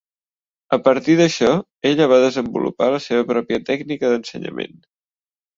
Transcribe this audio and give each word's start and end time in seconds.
A 0.77 0.79
partir 0.87 1.17
d'això, 1.19 1.49
ella 1.91 2.09
va 2.13 2.19
desenvolupar 2.25 2.89
la 2.97 3.05
seva 3.09 3.29
pròpia 3.33 3.63
tècnica 3.71 4.15
d'ensenyament. 4.15 4.79